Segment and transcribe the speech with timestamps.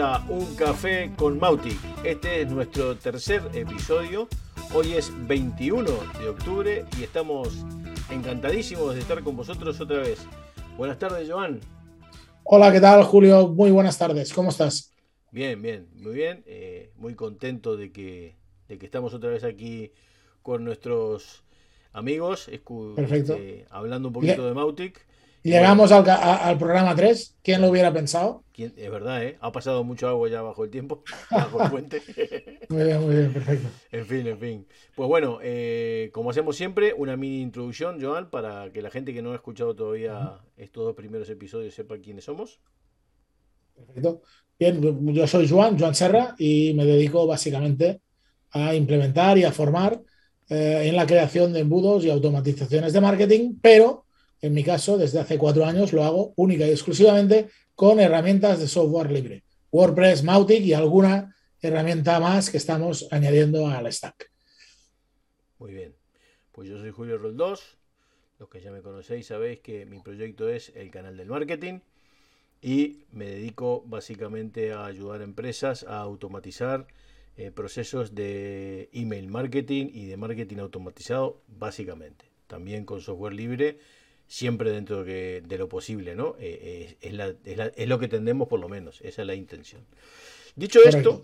[0.00, 1.76] A Un Café con Mautic.
[2.04, 4.28] Este es nuestro tercer episodio.
[4.72, 5.90] Hoy es 21
[6.20, 7.64] de octubre y estamos
[8.08, 10.20] encantadísimos de estar con vosotros otra vez.
[10.76, 11.58] Buenas tardes, Joan.
[12.44, 13.48] Hola, ¿qué tal, Julio?
[13.48, 14.32] Muy buenas tardes.
[14.32, 14.94] ¿Cómo estás?
[15.32, 16.44] Bien, bien, muy bien.
[16.46, 18.36] Eh, muy contento de que,
[18.68, 19.90] de que estamos otra vez aquí
[20.42, 21.42] con nuestros
[21.92, 22.48] amigos,
[22.94, 23.34] Perfecto.
[23.34, 25.07] Este, hablando un poquito de Mautic.
[25.42, 27.36] Llegamos al, programa 3.
[27.42, 28.44] ¿Quién lo hubiera pensado?
[28.56, 29.38] Es verdad, ¿eh?
[29.40, 32.02] Ha pasado mucho agua ya bajo el tiempo, bajo el puente.
[32.68, 33.68] muy bien, muy bien, perfecto.
[33.92, 34.66] En fin, en fin.
[34.96, 39.22] Pues bueno, eh, como hacemos siempre, una mini introducción, Joan, para que la gente que
[39.22, 42.60] no ha escuchado todavía estos dos primeros episodios sepa quiénes somos.
[43.76, 44.22] Perfecto.
[44.58, 48.00] Bien, yo soy Joan, Joan Serra, y me dedico básicamente
[48.50, 50.02] a implementar y a formar
[50.48, 54.06] eh, en la creación de embudos y automatizaciones de marketing, pero
[54.40, 58.68] en mi caso, desde hace cuatro años lo hago única y exclusivamente con herramientas de
[58.68, 59.44] software libre.
[59.70, 64.30] WordPress, Mautic y alguna herramienta más que estamos añadiendo al stack.
[65.58, 65.94] Muy bien.
[66.52, 67.78] Pues yo soy Julio Roldós.
[68.38, 71.80] Los que ya me conocéis sabéis que mi proyecto es el canal del marketing
[72.62, 76.86] y me dedico básicamente a ayudar a empresas a automatizar
[77.36, 82.26] eh, procesos de email marketing y de marketing automatizado básicamente.
[82.46, 83.78] También con software libre
[84.28, 86.36] siempre dentro de, lo posible, ¿no?
[86.38, 89.82] Eh, eh, es, lo que tendemos por lo menos, esa es la intención.
[90.54, 91.22] Dicho esto,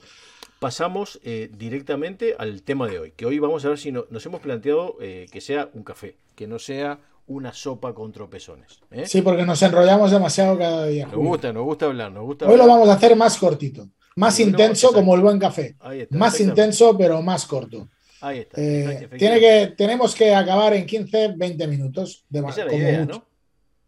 [0.59, 4.41] pasamos eh, directamente al tema de hoy, que hoy vamos a ver si nos hemos
[4.41, 8.81] planteado que sea un café, que no sea una sopa con tropezones.
[9.05, 11.07] Sí, porque nos enrollamos demasiado cada día.
[11.07, 14.41] Nos gusta, nos gusta hablar, nos gusta Hoy lo vamos a hacer más cortito, más
[14.41, 15.77] intenso como el buen café.
[16.11, 17.89] más intenso, pero más corto.
[18.25, 18.59] Ahí está.
[18.59, 22.59] Eh, tiene que, tenemos que acabar en 15, 20 minutos de más.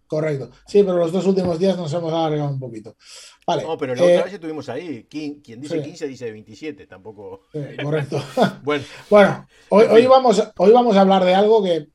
[0.07, 0.51] Correcto.
[0.67, 2.97] Sí, pero los dos últimos días nos hemos alargado un poquito.
[3.47, 3.63] Vale.
[3.63, 5.07] No, pero la otra eh, vez estuvimos ahí.
[5.09, 7.45] Quien, dice 15 dice 27, tampoco.
[7.83, 8.23] correcto.
[8.63, 11.89] bueno, bueno hoy, hoy, vamos, hoy vamos a hablar de algo que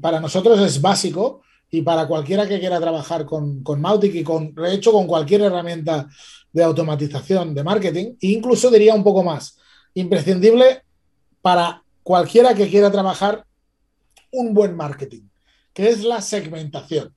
[0.00, 4.54] para nosotros es básico y para cualquiera que quiera trabajar con, con Mautic y con,
[4.54, 6.08] de hecho, con cualquier herramienta
[6.50, 9.58] de automatización de marketing, incluso diría un poco más,
[9.92, 10.87] imprescindible
[11.42, 13.46] para cualquiera que quiera trabajar
[14.30, 15.22] un buen marketing,
[15.72, 17.14] que es la segmentación.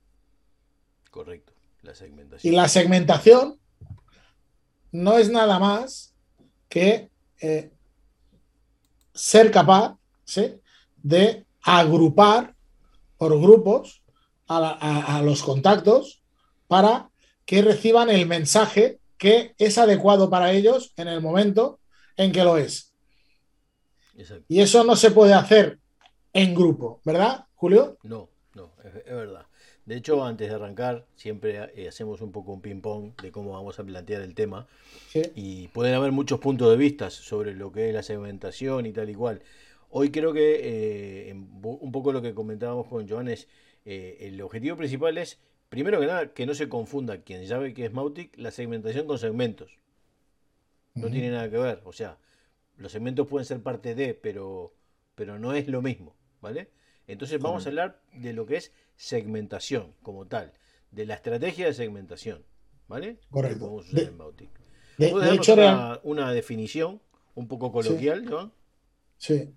[1.10, 1.52] Correcto,
[1.82, 2.52] la segmentación.
[2.52, 3.58] Y la segmentación
[4.92, 6.14] no es nada más
[6.68, 7.10] que
[7.40, 7.70] eh,
[9.14, 9.96] ser capaz
[11.02, 12.54] de agrupar
[13.18, 14.02] por grupos
[14.46, 16.22] a los contactos
[16.68, 17.10] para
[17.44, 21.80] que reciban el mensaje que es adecuado para ellos en el momento
[22.16, 22.91] en que lo es.
[24.48, 25.78] Y eso no se puede hacer
[26.32, 27.98] en grupo, ¿verdad, Julio?
[28.02, 29.46] No, no, es, verdad.
[29.86, 33.78] De hecho, antes de arrancar, siempre eh, hacemos un poco un ping-pong de cómo vamos
[33.78, 34.66] a plantear el tema.
[35.34, 39.10] Y pueden haber muchos puntos de vista sobre lo que es la segmentación y tal
[39.10, 39.42] y cual.
[39.90, 43.48] Hoy creo que eh, un poco lo que comentábamos con Joan es,
[43.84, 47.86] eh, el objetivo principal es, primero que nada, que no se confunda quien sabe que
[47.86, 49.78] es Mautic, la segmentación con segmentos.
[50.94, 51.80] No tiene nada que ver.
[51.84, 52.18] O sea,
[52.82, 54.74] los segmentos pueden ser parte de, pero,
[55.14, 56.68] pero no es lo mismo, ¿vale?
[57.06, 60.52] Entonces vamos a hablar de lo que es segmentación como tal,
[60.90, 62.44] de la estrategia de segmentación,
[62.88, 63.18] ¿vale?
[63.30, 63.82] Correcto.
[64.98, 67.00] De, hecho, una, una, definición
[67.34, 68.28] un poco coloquial,
[69.18, 69.34] sí.
[69.34, 69.54] Sí.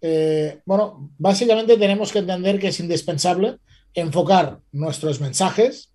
[0.00, 3.58] Eh, bueno, básicamente tenemos que entender que es indispensable
[3.94, 5.92] enfocar nuestros mensajes,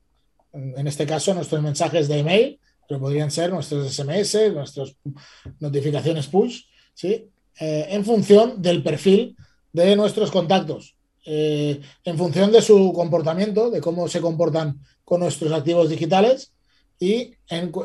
[0.52, 4.96] en este caso nuestros mensajes de email, pero podrían ser nuestros SMS, nuestras
[5.60, 6.64] notificaciones push,
[6.94, 7.30] ¿sí?
[7.60, 9.36] Eh, en función del perfil
[9.72, 10.96] de nuestros contactos,
[11.26, 16.54] eh, en función de su comportamiento, de cómo se comportan con nuestros activos digitales
[17.00, 17.36] y,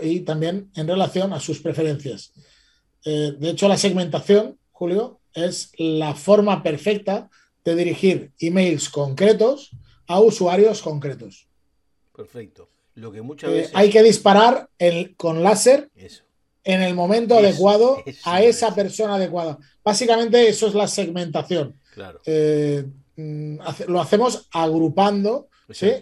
[0.03, 2.33] y también en relación a sus preferencias.
[3.05, 7.31] Eh, de hecho, la segmentación, Julio, es la forma perfecta
[7.65, 9.71] de dirigir emails concretos
[10.07, 11.49] a usuarios concretos.
[12.15, 12.71] Perfecto.
[12.99, 13.73] Lo que muchas veces...
[13.75, 15.89] Hay que disparar el, con láser
[16.65, 19.59] en el momento adecuado a esa persona adecuada.
[19.85, 21.79] Básicamente eso es la segmentación.
[22.27, 22.85] Eh,
[23.17, 25.49] mm, lo hacemos agrupando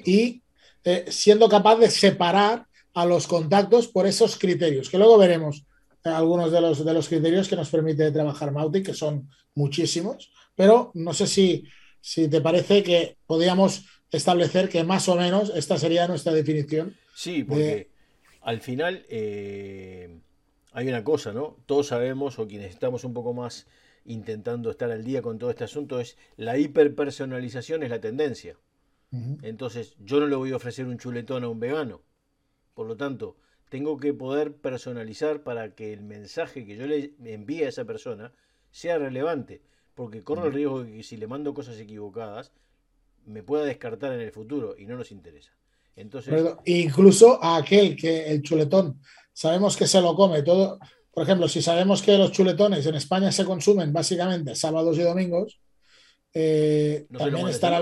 [0.04, 0.43] y
[0.84, 5.64] eh, siendo capaz de separar a los contactos por esos criterios, que luego veremos
[6.02, 10.31] eh, algunos de los, de los criterios que nos permite trabajar Mautic, que son muchísimos,
[10.54, 11.64] pero no sé si,
[12.00, 16.97] si te parece que podríamos establecer que más o menos esta sería nuestra definición.
[17.14, 17.91] Sí, porque
[18.43, 20.20] al final eh,
[20.73, 21.56] hay una cosa, ¿no?
[21.67, 23.67] Todos sabemos, o quienes estamos un poco más
[24.05, 28.56] intentando estar al día con todo este asunto, es la hiperpersonalización es la tendencia.
[29.41, 32.03] Entonces, yo no le voy a ofrecer un chuletón a un vegano.
[32.75, 33.38] Por lo tanto,
[33.70, 38.35] tengo que poder personalizar para que el mensaje que yo le envíe a esa persona
[38.70, 39.62] sea relevante,
[39.94, 42.53] porque corro el riesgo de que si le mando cosas equivocadas,
[43.26, 45.52] me pueda descartar en el futuro y no nos interesa.
[45.94, 46.34] Entonces,
[46.64, 49.00] incluso a aquel que el chuletón
[49.32, 50.78] sabemos que se lo come todo.
[51.11, 55.58] Por ejemplo, si sabemos que los chuletones en España se consumen básicamente sábados y domingos,
[56.34, 57.81] eh, no también estará,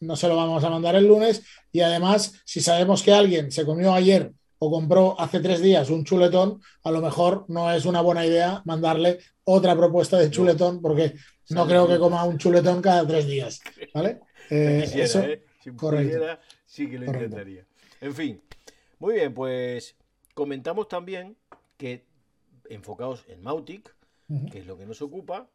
[0.00, 1.42] no se lo vamos a mandar el lunes.
[1.72, 6.04] Y además, si sabemos que alguien se comió ayer o compró hace tres días un
[6.04, 11.14] chuletón, a lo mejor no es una buena idea mandarle otra propuesta de chuletón, porque
[11.50, 13.60] no creo que coma un chuletón cada tres días.
[13.94, 14.20] ¿Vale?
[14.50, 15.42] Eh, eso, ¿eh?
[15.62, 16.38] Si correcto.
[16.66, 17.66] sí que lo intentaría.
[18.00, 18.42] En fin,
[18.98, 19.96] muy bien, pues
[20.34, 21.36] comentamos también
[21.76, 22.04] que
[22.68, 23.94] enfocados en Mautic,
[24.50, 25.48] que es lo que nos ocupa,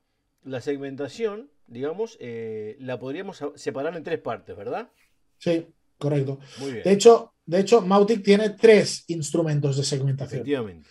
[0.44, 4.90] la segmentación, digamos, eh, la podríamos separar en tres partes, ¿verdad?
[5.38, 6.40] Sí, correcto.
[6.60, 6.84] Muy bien.
[6.84, 10.42] De hecho, de hecho, Mautic tiene tres instrumentos de segmentación.
[10.42, 10.88] Efectivamente.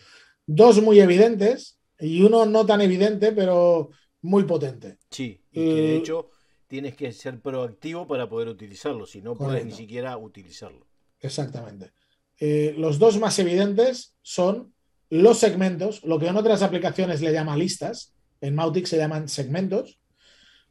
[0.47, 3.91] Dos muy evidentes y uno no tan evidente, pero
[4.23, 4.99] muy potente.
[5.11, 6.31] Sí, y que de hecho
[6.69, 10.87] tienes que ser proactivo para poder utilizarlo, si no puedes ni siquiera utilizarlo.
[11.21, 11.93] Exactamente.
[12.39, 14.73] Eh, los dos más evidentes son
[15.11, 19.99] los segmentos, lo que en otras aplicaciones le llama listas, en Mautic se llaman segmentos,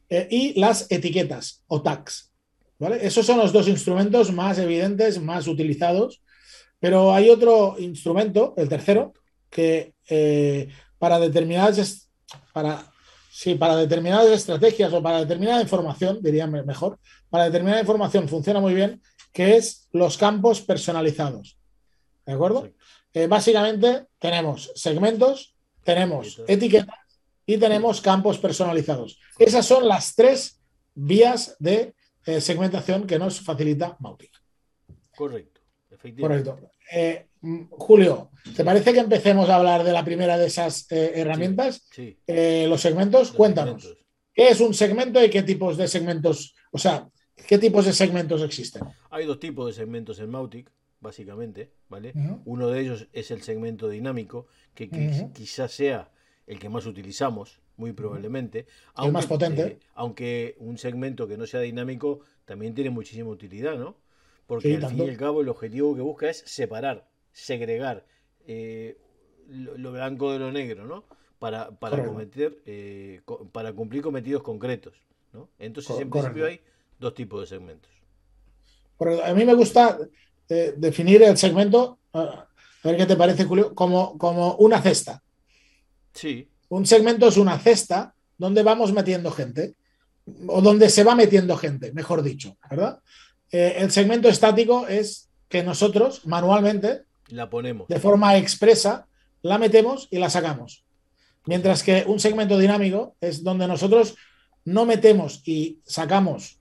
[0.10, 2.32] eh, y las etiquetas o tags.
[2.80, 3.06] ¿vale?
[3.06, 6.22] Esos son los dos instrumentos más evidentes, más utilizados,
[6.80, 9.14] pero hay otro instrumento, el tercero,
[9.50, 12.10] que eh, para determinadas
[12.54, 12.92] para
[13.38, 16.98] Sí, para determinadas estrategias o para determinada información, diría mejor,
[17.30, 19.00] para determinada información funciona muy bien,
[19.32, 21.56] que es los campos personalizados.
[22.26, 22.68] ¿De acuerdo?
[23.14, 26.98] Eh, básicamente tenemos segmentos, tenemos etiquetas
[27.46, 29.20] y tenemos campos personalizados.
[29.38, 30.60] Esas son las tres
[30.96, 31.94] vías de
[32.26, 34.32] eh, segmentación que nos facilita Mautic.
[35.16, 35.62] Correcto,
[35.92, 36.50] efectivamente.
[36.50, 36.72] Correcto.
[36.92, 37.28] Eh,
[37.72, 41.88] Julio, ¿te parece que empecemos a hablar de la primera de esas eh, herramientas?
[41.92, 43.96] Sí, eh, los segmentos, cuéntanos.
[44.34, 47.10] ¿Qué es un segmento y qué tipos de segmentos, o sea,
[47.48, 48.84] qué tipos de segmentos existen?
[49.10, 52.14] Hay dos tipos de segmentos en Mautic, básicamente, ¿vale?
[52.46, 54.90] Uno de ellos es el segmento dinámico, que
[55.34, 56.12] quizás sea
[56.46, 58.66] el que más utilizamos, muy probablemente.
[59.04, 59.80] el más potente.
[59.94, 63.98] aunque un segmento que no sea dinámico también tiene muchísima utilidad, ¿no?
[64.48, 68.04] Porque al fin y al cabo el objetivo que busca es separar, segregar
[68.48, 68.98] eh,
[69.48, 71.04] lo, blanco de lo negro, ¿no?
[71.40, 74.96] Para, para cometer, eh, para cumplir cometidos concretos,
[75.34, 75.50] ¿no?
[75.60, 76.60] Entonces, en principio hay
[77.00, 77.92] dos tipos de segmentos.
[79.24, 80.00] A mí me gusta
[80.50, 82.48] eh, definir el segmento, a
[82.84, 85.22] ver qué te parece, Julio, como, como una cesta.
[86.14, 86.50] Sí.
[86.70, 89.76] Un segmento es una cesta donde vamos metiendo gente,
[90.48, 93.00] o donde se va metiendo gente, mejor dicho, ¿verdad?
[93.52, 97.88] El segmento estático es que nosotros manualmente, la ponemos.
[97.88, 99.08] de forma expresa,
[99.42, 100.84] la metemos y la sacamos.
[101.46, 104.16] Mientras que un segmento dinámico es donde nosotros
[104.66, 106.60] no metemos y sacamos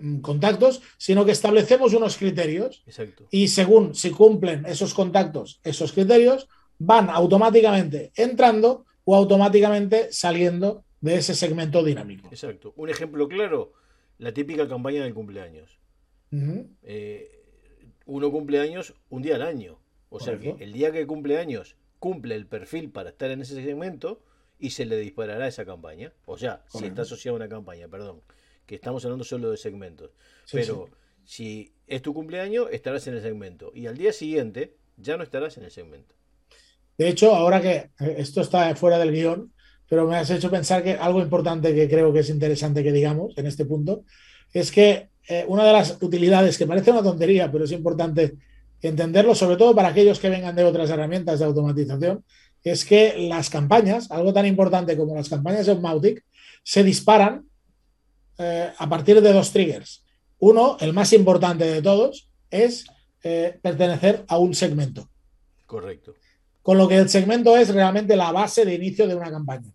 [0.00, 2.84] mm, contactos, sino que establecemos unos criterios
[3.30, 11.16] y según si cumplen esos contactos, esos criterios, van automáticamente entrando o automáticamente saliendo de
[11.16, 12.28] ese segmento dinámico.
[12.28, 12.72] Exacto.
[12.76, 13.72] Un ejemplo claro,
[14.18, 15.78] la típica campaña del cumpleaños.
[16.30, 17.42] Eh,
[18.06, 19.78] uno cumple años un día al año.
[20.10, 23.54] O sea que el día que cumple años cumple el perfil para estar en ese
[23.62, 24.22] segmento
[24.58, 26.12] y se le disparará esa campaña.
[26.24, 28.22] O sea, si está asociado a una campaña, perdón.
[28.66, 30.10] Que estamos hablando solo de segmentos.
[30.52, 30.88] Pero
[31.24, 33.70] si es tu cumpleaños, estarás en el segmento.
[33.74, 36.14] Y al día siguiente ya no estarás en el segmento.
[36.96, 39.52] De hecho, ahora que eh, esto está fuera del guion,
[39.88, 43.38] pero me has hecho pensar que algo importante que creo que es interesante que digamos
[43.38, 44.04] en este punto
[44.52, 48.36] es que eh, una de las utilidades que parece una tontería, pero es importante
[48.82, 52.24] entenderlo, sobre todo para aquellos que vengan de otras herramientas de automatización,
[52.62, 56.24] es que las campañas, algo tan importante como las campañas de Mautic,
[56.62, 57.46] se disparan
[58.38, 60.04] eh, a partir de dos triggers.
[60.38, 62.86] Uno, el más importante de todos, es
[63.22, 65.08] eh, pertenecer a un segmento.
[65.66, 66.14] Correcto.
[66.62, 69.72] Con lo que el segmento es realmente la base de inicio de una campaña.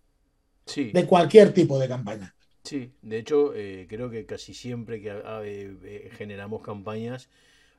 [0.66, 0.90] Sí.
[0.92, 2.34] De cualquier tipo de campaña.
[2.62, 7.28] Sí, de hecho, eh, creo que casi siempre que generamos campañas,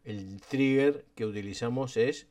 [0.05, 2.27] el trigger que utilizamos es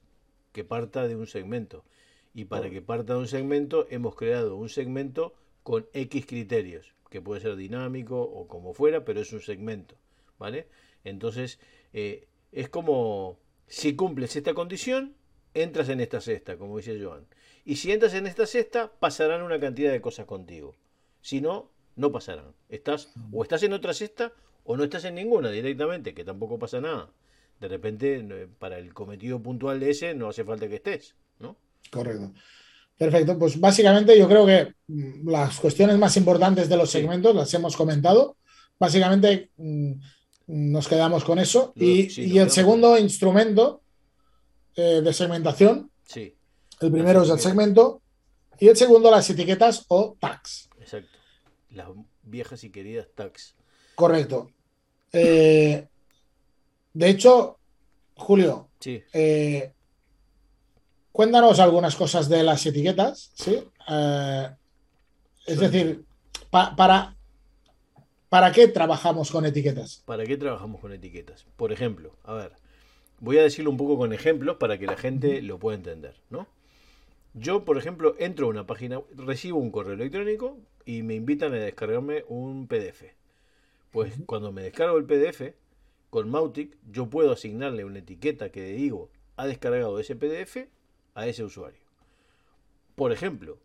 [0.52, 1.85] que parta de un segmento.
[2.33, 7.21] Y para que parta de un segmento, hemos creado un segmento con X criterios, que
[7.21, 9.97] puede ser dinámico o como fuera, pero es un segmento.
[10.38, 10.66] ¿Vale?
[11.04, 11.61] Entonces,
[11.93, 15.14] es como si cumples esta condición,
[15.54, 17.26] entras en esta cesta, como dice Joan.
[17.64, 20.75] Y si entras en esta cesta, pasarán una cantidad de cosas contigo.
[21.23, 22.52] Si no, no pasarán.
[22.69, 24.33] Estás o estás en otra cesta
[24.64, 27.12] o no estás en ninguna directamente, que tampoco pasa nada.
[27.61, 31.56] De repente para el cometido puntual de ese no hace falta que estés, ¿no?
[31.90, 32.32] Correcto.
[32.96, 37.52] Perfecto, pues básicamente yo creo que mm, las cuestiones más importantes de los segmentos las
[37.54, 38.37] hemos comentado.
[38.78, 39.92] Básicamente mm,
[40.46, 41.73] nos quedamos con eso.
[41.76, 43.82] y, el segundo instrumento
[44.76, 45.90] eh, de segmentación.
[46.04, 46.37] Sí.
[46.80, 48.02] El primero es el segmento
[48.58, 50.68] y el segundo las etiquetas o tags.
[50.80, 51.18] Exacto.
[51.70, 51.88] Las
[52.23, 53.54] viejas y queridas tags.
[53.94, 54.50] Correcto.
[55.16, 55.87] Eh,
[56.94, 57.58] de hecho,
[58.16, 59.02] Julio, sí.
[59.12, 59.72] Eh,
[61.12, 63.62] cuéntanos algunas cosas de las etiquetas, ¿sí?
[65.46, 66.04] es decir,
[66.50, 67.16] para,
[68.28, 70.02] ¿para qué trabajamos con etiquetas?
[70.06, 71.46] ¿Para qué trabajamos con etiquetas?
[71.56, 72.52] Por ejemplo, a ver,
[73.20, 76.46] voy a decirlo un poco con ejemplos para que la gente lo pueda entender, ¿no?
[77.34, 81.56] Yo, por ejemplo, entro a una página, recibo un correo electrónico y me invitan a
[81.56, 83.02] descargarme un PDF.
[83.90, 85.54] Pues cuando me descargo el PDF,
[86.14, 90.68] con Mautic yo puedo asignarle una etiqueta que digo ha descargado ese PDF
[91.12, 91.80] a ese usuario.
[92.94, 93.59] Por ejemplo,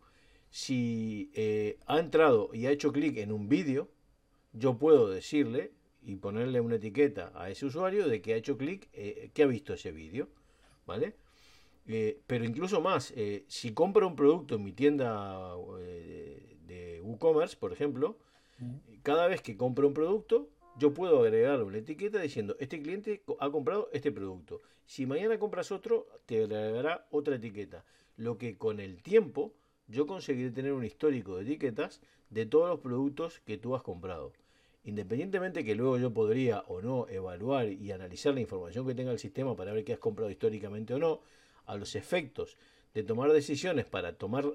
[0.50, 3.88] si eh, ha entrado y ha hecho clic en un vídeo,
[4.52, 5.70] yo puedo decirle
[6.02, 9.46] y ponerle una etiqueta a ese usuario de que ha hecho clic, eh, que ha
[9.46, 10.28] visto ese vídeo,
[10.86, 11.14] ¿vale?
[11.86, 13.14] Eh, pero incluso más,
[13.46, 15.54] si compro un producto en mi tienda
[16.66, 18.18] de WooCommerce, por ejemplo,
[19.04, 20.48] cada vez que compro un producto,
[20.80, 24.62] yo puedo agregarle una etiqueta diciendo, este cliente ha comprado este producto.
[24.86, 27.84] Si mañana compras otro, te agregará otra etiqueta.
[28.16, 29.52] Lo que con el tiempo
[29.88, 34.32] yo conseguiré tener un histórico de etiquetas de todos los productos que tú has comprado.
[34.84, 39.18] Independientemente que luego yo podría o no evaluar y analizar la información que tenga el
[39.18, 41.20] sistema para ver qué has comprado históricamente o no,
[41.66, 42.56] a los efectos
[42.94, 44.46] de tomar decisiones para tomar,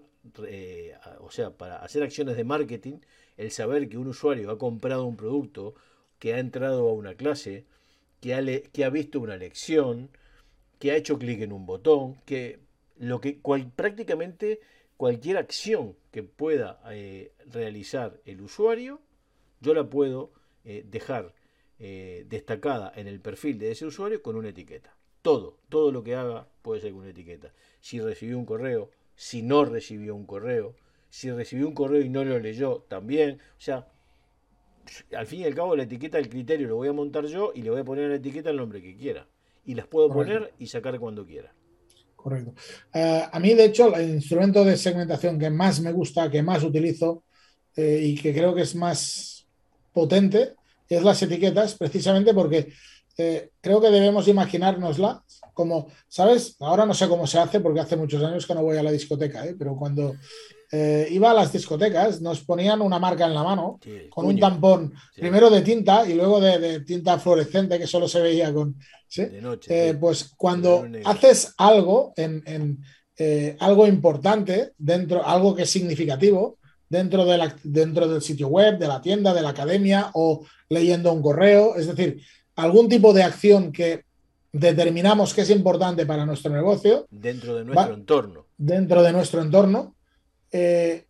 [0.47, 2.97] eh, o sea, para hacer acciones de marketing,
[3.37, 5.75] el saber que un usuario ha comprado un producto,
[6.19, 7.65] que ha entrado a una clase,
[8.21, 10.09] que ha, visto una lección,
[10.79, 12.59] que ha hecho clic en un botón, que
[12.97, 14.61] lo que cual, prácticamente
[14.97, 19.01] cualquier acción que pueda eh, realizar el usuario
[19.61, 20.31] yo la puedo
[20.63, 21.33] eh, dejar
[21.79, 24.95] eh, destacada en el perfil de ese usuario con una etiqueta.
[25.21, 27.51] Todo, todo lo que haga puede ser con una etiqueta.
[27.81, 30.75] Si recibió un correo, si no recibió un correo,
[31.09, 33.39] si recibió un correo y no lo leyó, también.
[33.57, 33.87] O sea,
[35.15, 37.61] al fin y al cabo la etiqueta, el criterio lo voy a montar yo y
[37.61, 39.27] le voy a poner la etiqueta el nombre que quiera.
[39.65, 41.53] Y las puedo poner y sacar cuando quiera.
[42.15, 42.53] Correcto.
[42.93, 46.63] Eh, a mí, de hecho, el instrumento de segmentación que más me gusta, que más
[46.63, 47.23] utilizo
[47.77, 49.45] y que creo que es más
[49.91, 50.55] potente
[50.87, 52.71] es las etiquetas, precisamente porque
[53.17, 55.23] eh, creo que debemos imaginárnosla
[55.53, 56.57] como, ¿sabes?
[56.59, 58.91] Ahora no sé cómo se hace porque hace muchos años que no voy a la
[58.91, 59.55] discoteca, ¿eh?
[59.57, 60.15] pero cuando
[60.71, 63.79] eh, iba a las discotecas nos ponían una marca en la mano
[64.09, 68.53] con un tampón, primero de tinta y luego de, tinta fluorescente que solo se veía
[68.53, 68.75] con...
[69.99, 72.83] pues cuando haces algo en,
[73.59, 76.57] algo importante dentro, algo que es significativo,
[76.89, 81.11] dentro, de la, dentro del sitio web, de la tienda, de la academia o leyendo
[81.11, 81.75] un correo.
[81.75, 82.21] Es decir,
[82.55, 84.05] algún tipo de acción que
[84.51, 87.07] determinamos que es importante para nuestro negocio.
[87.09, 88.45] Dentro de nuestro entorno.
[88.57, 89.94] Dentro de nuestro entorno.
[90.57, 91.05] Eh,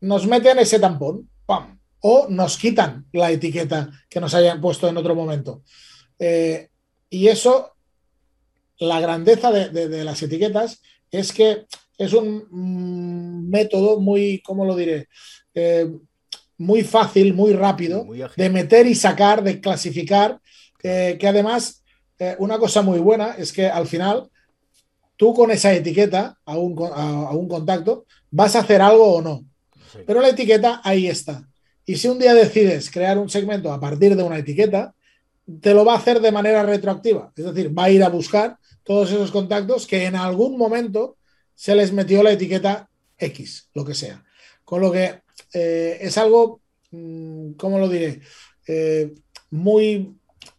[0.00, 1.78] nos meten ese tampón, ¡pam!
[2.00, 5.62] O nos quitan la etiqueta que nos hayan puesto en otro momento.
[6.18, 6.70] Eh,
[7.08, 7.72] y eso,
[8.78, 11.66] la grandeza de las etiquetas es que
[11.98, 15.08] es un método muy, ¿cómo lo diré?
[15.54, 15.88] Eh,
[16.58, 18.06] muy fácil, muy rápido
[18.36, 20.40] de meter y sacar, de clasificar,
[20.80, 21.84] que además
[22.18, 24.30] eh, una cosa muy buena es que al final
[25.16, 29.44] tú con esa etiqueta a un, a, un contacto vas a hacer algo o no.
[30.06, 31.48] Pero la etiqueta ahí está.
[31.84, 34.94] Y si un día decides crear un segmento a partir de una etiqueta,
[35.60, 37.32] te lo va a hacer de manera retroactiva.
[37.36, 41.16] Es decir, va a ir a buscar todos esos contactos que en algún momento
[41.54, 44.24] se les metió la etiqueta X, lo que sea.
[44.64, 45.20] Con lo que
[45.54, 48.20] eh, es algo, mm, ¿cómo lo diré?
[48.66, 49.14] Eh,
[49.50, 50.16] muy,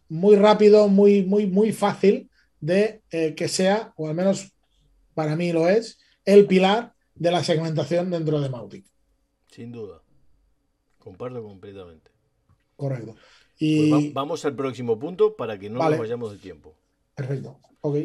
[0.08, 4.52] muy rápido, muy, muy, muy fácil de eh, que sea, o al menos
[5.14, 8.86] para mí lo es, el pilar de la segmentación dentro de Mautic.
[9.46, 10.02] Sin duda.
[10.98, 12.10] Comparto completamente.
[12.76, 13.14] Correcto.
[13.14, 13.24] Pues
[13.58, 14.12] y...
[14.12, 16.76] vamos al próximo punto para que no nos vayamos de tiempo.
[17.14, 17.58] Perfecto.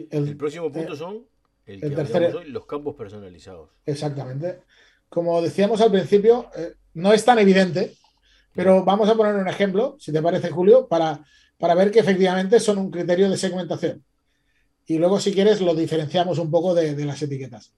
[0.10, 1.26] El, próximo punto son
[1.66, 2.36] el, tercer...
[2.36, 3.70] hoy, los campos personalizados.
[3.86, 4.62] Exactamente.
[5.10, 7.96] Como decíamos al principio, eh, no es tan evidente,
[8.54, 11.24] pero vamos a poner un ejemplo, si te parece, Julio, para,
[11.58, 14.04] para ver que efectivamente son un criterio de segmentación.
[14.86, 17.74] Y luego, si quieres, lo diferenciamos un poco de, las etiquetas.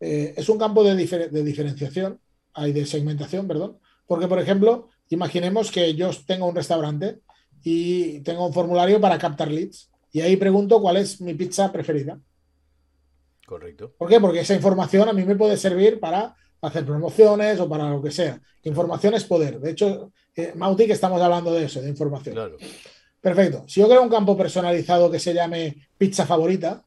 [0.00, 2.20] Eh, es un campo de, de diferenciación,
[2.52, 7.20] hay de segmentación, perdón, porque, por ejemplo, imaginemos que yo tengo un restaurante
[7.62, 12.18] y tengo un formulario para captar leads y ahí pregunto cuál es mi pizza preferida.
[13.46, 13.92] Correcto.
[13.98, 14.20] ¿Por qué?
[14.20, 18.10] Porque esa información a mí me puede servir para hacer promociones o para lo que
[18.10, 18.40] sea.
[18.62, 19.60] Información es poder.
[19.60, 22.34] De hecho, eh, Mautic estamos hablando de eso, de información.
[22.34, 22.56] Claro.
[23.20, 23.64] Perfecto.
[23.66, 26.84] Si yo creo un campo personalizado que se llame pizza favorita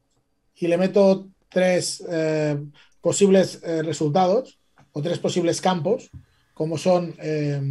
[0.55, 2.57] y le meto tres eh,
[3.07, 4.59] posibles eh, resultados
[4.91, 6.09] o tres posibles campos,
[6.53, 7.61] como son, eh,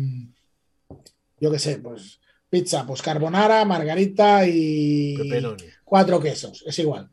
[1.38, 5.64] yo qué sé, pues pizza, pues carbonara, margarita y Pepperoni.
[5.84, 7.10] cuatro quesos, es igual.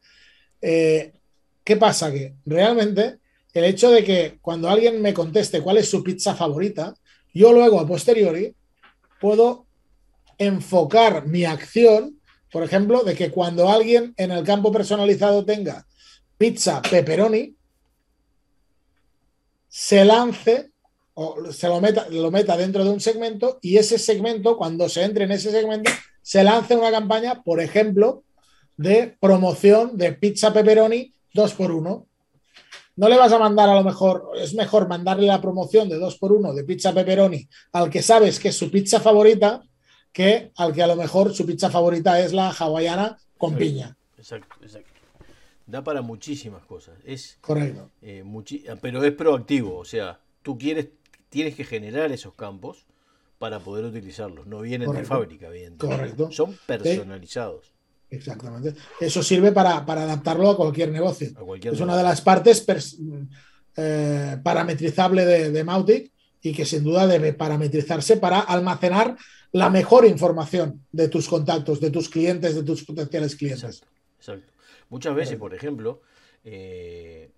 [0.62, 1.12] Eh,
[1.66, 2.14] ¿Qué pasa?
[2.14, 3.18] Que realmente
[3.54, 6.96] el hecho de que cuando alguien me conteste cuál es su pizza favorita,
[7.34, 8.56] yo luego a posteriori
[9.20, 9.66] puedo
[10.38, 15.86] enfocar mi acción, por ejemplo, de que cuando alguien en el campo personalizado tenga
[16.38, 17.58] pizza pepperoni,
[19.76, 20.72] se lance
[21.16, 25.02] o se lo meta, lo meta dentro de un segmento y ese segmento, cuando se
[25.02, 25.90] entre en ese segmento,
[26.22, 28.24] se lance una campaña, por ejemplo,
[28.78, 32.08] de promoción de pizza pepperoni 2 por 1
[32.98, 36.18] No le vas a mandar a lo mejor, es mejor mandarle la promoción de 2
[36.20, 39.64] por 1 de pizza pepperoni al que sabes que es su pizza favorita
[40.12, 43.98] que al que a lo mejor su pizza favorita es la hawaiana con piña.
[44.20, 44.93] Exacto, exacto.
[45.74, 47.00] Da para muchísimas cosas.
[47.04, 47.90] Es, Correcto.
[48.04, 50.90] eh, muchi- pero es proactivo, o sea, tú quieres,
[51.30, 52.86] tienes que generar esos campos
[53.40, 54.46] para poder utilizarlos.
[54.46, 55.98] No vienen de fábrica, evidentemente.
[55.98, 56.32] Correcto.
[56.32, 57.74] Son personalizados
[58.12, 58.76] Exactamente.
[59.00, 61.30] Eso sirve para, para adaptarlo a cualquier negocio.
[61.36, 62.64] a cualquier Es una de las partes
[63.76, 66.12] eh, parametrizable de, de Mautic
[66.44, 69.18] y que sin duda debe parametrizarse para almacenar
[69.52, 73.64] la mejor información de tus contactos, de tus clientes, de tus potenciales clientes.
[73.64, 73.93] Exacto,
[74.24, 74.54] exacto.
[74.90, 76.02] Muchas veces, por ejemplo,
[76.46, 77.30] eh,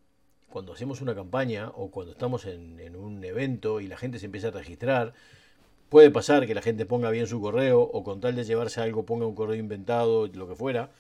[0.50, 4.28] cuando hacemos una campaña o cuando estamos en, en un evento y la gente se
[4.28, 5.14] empieza a registrar,
[5.90, 9.06] puede pasar que la gente ponga bien su correo o con tal de llevarse algo
[9.06, 10.92] ponga un correo inventado, lo que fuera.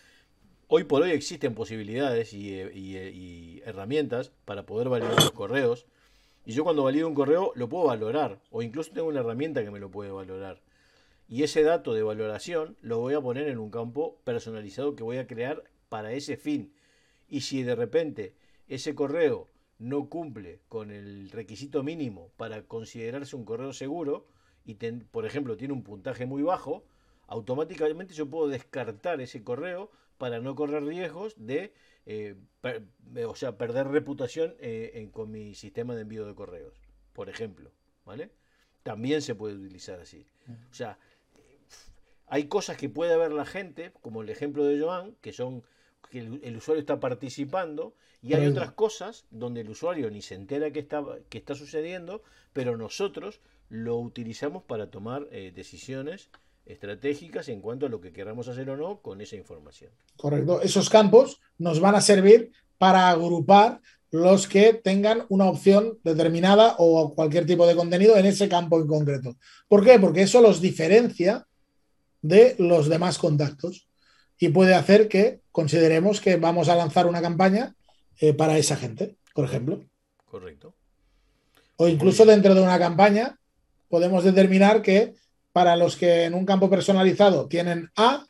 [0.68, 5.32] Hoy por hoy existen posibilidades y, eh, y, eh, y herramientas para poder validar los
[5.32, 5.86] correos.
[6.46, 9.72] Y yo cuando valido un correo lo puedo valorar o incluso tengo una herramienta que
[9.72, 10.60] me lo puede valorar.
[11.28, 15.18] Y ese dato de valoración lo voy a poner en un campo personalizado que voy
[15.18, 16.74] a crear para ese fin.
[17.28, 18.36] Y si de repente
[18.68, 24.28] ese correo no cumple con el requisito mínimo para considerarse un correo seguro
[24.64, 26.86] y ten- por ejemplo tiene un puntaje muy bajo,
[27.28, 31.74] automáticamente yo puedo descartar ese correo para no correr riesgos de
[32.08, 32.84] eh, per-
[33.28, 36.74] o sea, perder reputación eh, en- con mi sistema de envío de correos,
[37.14, 37.72] por ejemplo,
[38.06, 38.30] ¿vale?
[38.84, 40.28] También se puede utilizar así.
[40.72, 41.00] O sea,
[42.28, 45.64] hay cosas que puede ver la gente, como el ejemplo de Joan, que son
[46.16, 50.36] que el, el usuario está participando, y hay otras cosas donde el usuario ni se
[50.36, 52.24] entera que está, que está sucediendo,
[52.54, 56.30] pero nosotros lo utilizamos para tomar eh, decisiones
[56.66, 59.92] estratégicas en cuanto a lo que queramos hacer o no con esa información.
[60.16, 60.62] Correcto.
[60.62, 67.14] Esos campos nos van a servir para agrupar los que tengan una opción determinada o
[67.14, 69.36] cualquier tipo de contenido en ese campo en concreto.
[69.68, 70.00] ¿Por qué?
[70.00, 71.46] Porque eso los diferencia
[72.22, 73.90] de los demás contactos
[74.40, 77.74] y puede hacer que consideremos que vamos a lanzar una campaña
[78.20, 79.82] eh, para esa gente, por ejemplo.
[80.26, 80.76] Correcto.
[81.78, 83.40] O incluso dentro de una campaña
[83.88, 85.14] podemos determinar que
[85.54, 88.26] para los que en un campo personalizado tienen A,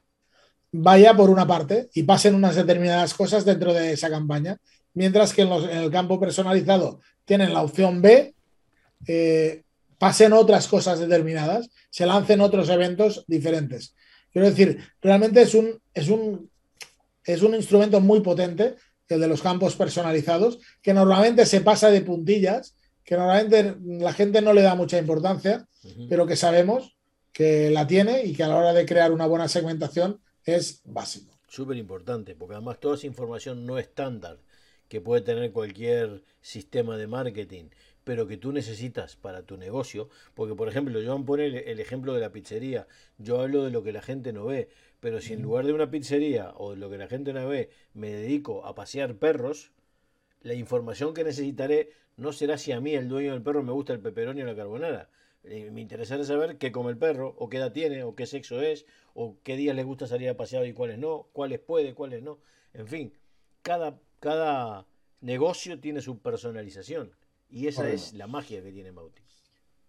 [0.71, 4.57] vaya por una parte y pasen unas determinadas cosas dentro de esa campaña.
[4.93, 8.35] Mientras que en, los- en el campo personalizado tienen la opción B,
[9.07, 9.63] eh,
[9.97, 13.95] pasen otras cosas determinadas, se lancen otros eventos diferentes.
[14.31, 16.51] Quiero decir, realmente es un, es un,
[17.25, 18.75] es un instrumento muy potente,
[19.07, 24.41] el de los campos personalizados, que normalmente se pasa de puntillas, que normalmente la gente
[24.41, 25.67] no le da mucha importancia,
[26.09, 26.97] pero que sabemos
[27.31, 31.37] que la tiene y que a la hora de crear una buena segmentación es básico.
[31.47, 34.39] Súper importante, porque además toda esa información no estándar
[34.87, 37.65] que puede tener cualquier sistema de marketing,
[38.03, 42.21] pero que tú necesitas para tu negocio, porque por ejemplo, yo pone el ejemplo de
[42.21, 44.69] la pizzería, yo hablo de lo que la gente no ve,
[45.05, 47.69] pero si en lugar de una pizzería o de lo que la gente no ve,
[47.93, 49.71] me dedico a pasear perros,
[50.41, 53.93] la información que necesitaré no será si a mí, el dueño del perro, me gusta
[53.93, 55.11] el pepperoni o la carbonara.
[55.43, 58.63] Eh, Me interesará saber qué come el perro, o qué edad tiene, o qué sexo
[58.63, 62.23] es, o qué días les gusta salir a pasear y cuáles no, cuáles puede, cuáles
[62.23, 62.39] no.
[62.73, 63.13] En fin,
[63.61, 64.87] cada, cada
[65.21, 67.11] negocio tiene su personalización.
[67.51, 69.21] Y esa es la magia que tiene Mauti.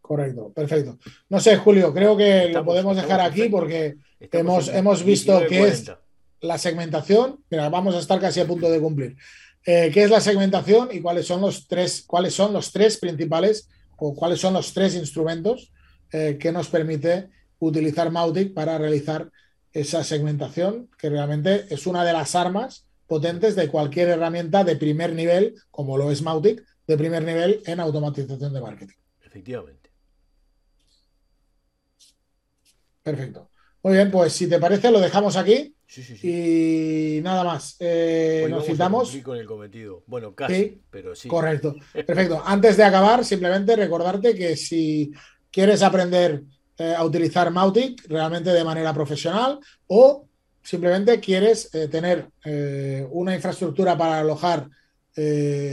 [0.07, 0.99] Correcto, perfecto.
[1.29, 5.99] No sé, Julio, creo que lo podemos dejar aquí porque Hemos- hemos visto que 19:40.
[6.42, 9.16] la segmentación, mira, vamos a estar casi a punto de cumplir.
[9.64, 13.69] Eh, ¿Qué es la segmentación y cuáles son los tres, cuáles son los tres principales
[13.97, 15.73] o cuáles son los tres instrumentos
[16.12, 19.29] eh, que nos permite utilizar Mautic para realizar
[19.73, 25.14] esa segmentación, que realmente es una de las armas potentes de cualquier herramienta de primer
[25.14, 28.95] nivel, como lo es Mautic, de primer nivel en automatización de marketing.
[29.25, 29.86] Efectivamente.
[33.07, 33.51] Perfecto.
[33.85, 35.73] Muy bien, pues si te parece, lo dejamos aquí.
[35.87, 36.29] Sí, sí, sí.
[37.19, 37.77] Y nada más.
[37.79, 39.16] Eh, nos citamos.
[39.23, 40.03] con el cometido.
[40.09, 41.29] Bueno, casi, Sí, pero sí.
[41.29, 41.77] Correcto.
[41.92, 42.42] Perfecto.
[42.45, 45.12] Antes de acabar, simplemente recordarte que si
[45.53, 46.42] quieres aprender
[46.79, 50.27] eh, a utilizar Mautic realmente de manera profesional o
[50.64, 54.69] simplemente quieres eh, tener eh, una infraestructura para alojar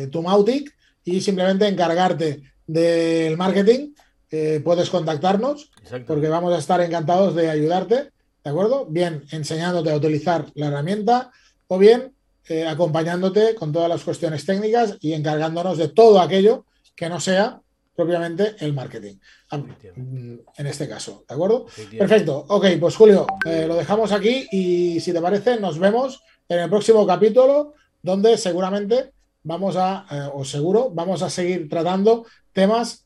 [0.09, 3.89] tu Mautic y simplemente encargarte del marketing,
[4.35, 6.07] eh, puedes contactarnos Exacto.
[6.07, 7.95] porque vamos a estar encantados de ayudarte,
[8.43, 8.87] ¿de acuerdo?
[8.87, 11.29] Bien enseñándote a utilizar la herramienta
[11.67, 12.13] o bien
[12.49, 16.65] eh, acompañándote con todas las cuestiones técnicas y encargándonos de todo aquello
[16.95, 17.61] que no sea
[17.95, 19.17] propiamente el marketing,
[19.51, 20.43] a- Efectivamente.
[20.57, 21.67] en este caso, ¿de acuerdo?
[21.97, 26.57] Perfecto, ok, pues Julio, eh, lo dejamos aquí y si te parece nos vemos en
[26.59, 29.11] el próximo capítulo donde seguramente
[29.43, 33.02] vamos a, eh, o seguro, vamos a seguir tratando temas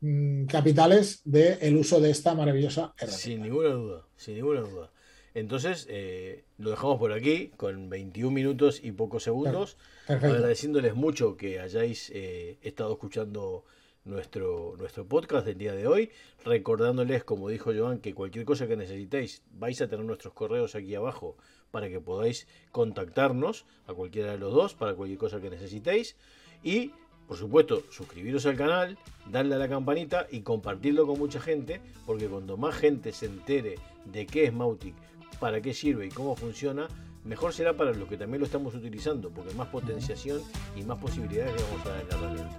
[0.00, 3.22] mm, capitales del uso de esta maravillosa herramienta.
[3.22, 4.90] Sin ninguna duda, sin ninguna duda.
[5.34, 9.76] Entonces, eh, lo dejamos por aquí con 21 minutos y pocos segundos.
[10.06, 10.34] Perfecto.
[10.34, 13.64] Agradeciéndoles mucho que hayáis eh, estado escuchando
[14.04, 16.10] nuestro, nuestro podcast del día de hoy.
[16.44, 20.94] Recordándoles, como dijo Joan, que cualquier cosa que necesitéis, vais a tener nuestros correos aquí
[20.94, 21.36] abajo
[21.70, 26.16] para que podáis contactarnos a cualquiera de los dos para cualquier cosa que necesitéis.
[26.62, 26.92] Y,
[27.30, 28.98] por supuesto, suscribiros al canal,
[29.30, 33.76] darle a la campanita y compartirlo con mucha gente, porque cuanto más gente se entere
[34.04, 34.96] de qué es Mautic,
[35.38, 36.88] para qué sirve y cómo funciona,
[37.24, 40.42] mejor será para los que también lo estamos utilizando, porque más potenciación
[40.74, 42.58] y más posibilidades le vamos a dar en la herramienta.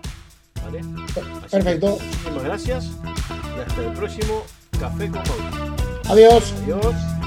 [0.64, 0.80] ¿Vale?
[0.80, 1.88] Así que Perfecto.
[1.88, 2.92] muchísimas gracias
[3.58, 4.44] y hasta el próximo
[4.80, 6.10] Café con Mautic.
[6.10, 6.54] Adiós.
[6.64, 7.21] Adiós.